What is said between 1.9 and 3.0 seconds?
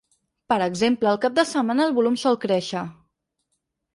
volum sol créixer.